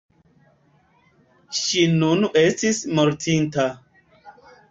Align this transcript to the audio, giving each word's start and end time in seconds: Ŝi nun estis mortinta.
Ŝi 1.57 1.83
nun 1.99 2.25
estis 2.43 2.81
mortinta. 3.01 3.67